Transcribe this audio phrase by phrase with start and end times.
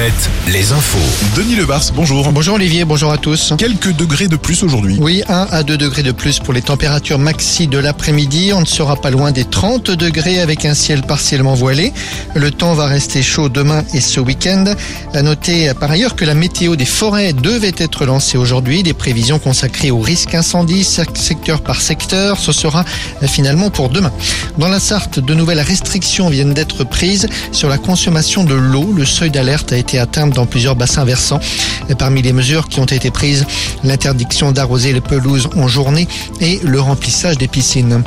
[0.00, 0.98] Alouette, les infos.
[1.36, 2.32] Denis Lebars, bonjour.
[2.32, 3.52] Bonjour Olivier, bonjour à tous.
[3.58, 4.96] Quelques degrés de plus aujourd'hui.
[4.98, 8.52] Oui, 1 à 2 degrés de plus pour les températures maxi de l'après-midi.
[8.54, 11.92] On ne sera pas loin des 30 degrés avec un ciel partiellement voilé.
[12.34, 14.64] Le temps va rester chaud demain et ce week-end.
[15.12, 18.82] À noter par ailleurs que la météo des forêts devait être lancée aujourd'hui.
[18.82, 22.38] Des prévisions consacrées au risque incendie, secteur par secteur.
[22.38, 22.86] Ce sera
[23.26, 24.12] finalement pour demain.
[24.56, 28.94] Dans la Sarthe, de nouvelles restrictions viennent d'être prises sur la consommation de l'eau.
[28.96, 31.40] Le seuil d'alerte a été atteint dans plusieurs bassins versants.
[31.88, 33.46] Et parmi les mesures qui ont été prises,
[33.82, 36.06] l'interdiction d'arroser les pelouses en journée
[36.40, 38.02] et le remplissage des piscines.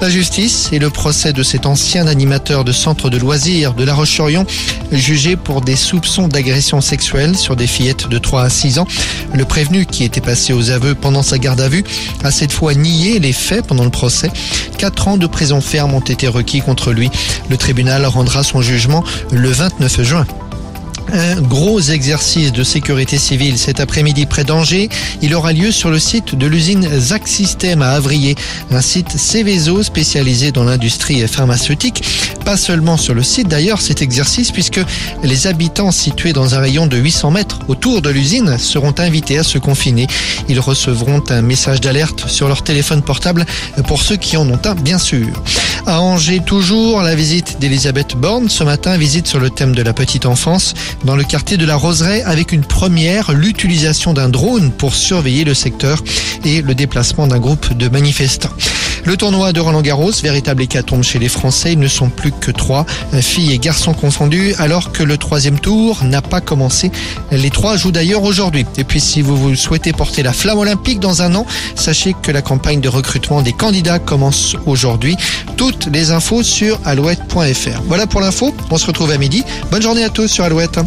[0.00, 3.94] La justice et le procès de cet ancien animateur de centre de loisirs de La
[3.94, 4.46] Roche-sur-Yon,
[4.92, 8.86] jugé pour des soupçons d'agression sexuelle sur des fillettes de 3 à 6 ans.
[9.32, 11.84] Le prévenu, qui était passé aux aveux pendant sa garde à vue,
[12.22, 14.30] a cette fois nié les faits pendant le procès.
[14.78, 17.10] Quatre ans de prison ferme ont été requis contre lui.
[17.48, 20.26] Le tribunal rendra son jugement le 29 juin.
[21.12, 24.88] Un gros exercice de sécurité civile cet après-midi près d'Angers.
[25.22, 28.34] Il aura lieu sur le site de l'usine Zac System à Avrier,
[28.70, 32.02] un site Céveso spécialisé dans l'industrie pharmaceutique.
[32.44, 34.80] Pas seulement sur le site d'ailleurs cet exercice puisque
[35.22, 39.44] les habitants situés dans un rayon de 800 mètres autour de l'usine seront invités à
[39.44, 40.06] se confiner.
[40.48, 43.46] Ils recevront un message d'alerte sur leur téléphone portable
[43.86, 45.28] pour ceux qui en ont un bien sûr.
[45.86, 49.92] À Angers toujours, la visite d'Elisabeth Borne ce matin, visite sur le thème de la
[49.92, 50.72] petite enfance
[51.04, 55.52] dans le quartier de la Roseraie avec une première, l'utilisation d'un drone pour surveiller le
[55.52, 56.02] secteur
[56.44, 58.48] et le déplacement d'un groupe de manifestants.
[59.04, 62.50] Le tournoi de Roland Garros, véritable hécatombe chez les Français, ils ne sont plus que
[62.50, 62.86] trois,
[63.20, 66.90] filles et garçons confondus, alors que le troisième tour n'a pas commencé.
[67.30, 68.64] Les trois jouent d'ailleurs aujourd'hui.
[68.78, 72.32] Et puis si vous, vous souhaitez porter la flamme olympique dans un an, sachez que
[72.32, 75.16] la campagne de recrutement des candidats commence aujourd'hui.
[75.56, 77.82] Toutes les infos sur alouette.fr.
[77.86, 79.44] Voilà pour l'info, on se retrouve à midi.
[79.70, 80.78] Bonne journée à tous sur Alouette.